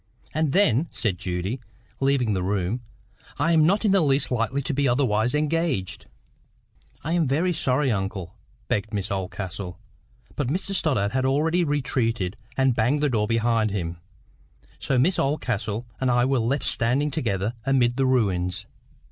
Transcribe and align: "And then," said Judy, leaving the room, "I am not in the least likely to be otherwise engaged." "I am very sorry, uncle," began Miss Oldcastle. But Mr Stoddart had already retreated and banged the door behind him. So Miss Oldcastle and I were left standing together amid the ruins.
"And 0.33 0.51
then," 0.51 0.87
said 0.89 1.19
Judy, 1.19 1.59
leaving 1.99 2.33
the 2.33 2.41
room, 2.41 2.81
"I 3.37 3.51
am 3.51 3.67
not 3.67 3.85
in 3.85 3.91
the 3.91 4.01
least 4.01 4.31
likely 4.31 4.63
to 4.63 4.73
be 4.73 4.87
otherwise 4.87 5.35
engaged." 5.35 6.07
"I 7.03 7.13
am 7.13 7.27
very 7.27 7.53
sorry, 7.53 7.91
uncle," 7.91 8.35
began 8.67 8.89
Miss 8.93 9.11
Oldcastle. 9.11 9.77
But 10.35 10.47
Mr 10.47 10.73
Stoddart 10.73 11.11
had 11.11 11.23
already 11.23 11.63
retreated 11.63 12.35
and 12.57 12.75
banged 12.75 13.03
the 13.03 13.09
door 13.09 13.27
behind 13.27 13.69
him. 13.69 13.97
So 14.79 14.97
Miss 14.97 15.19
Oldcastle 15.19 15.85
and 15.99 16.09
I 16.09 16.25
were 16.25 16.39
left 16.39 16.65
standing 16.65 17.11
together 17.11 17.53
amid 17.63 17.95
the 17.95 18.07
ruins. 18.07 18.65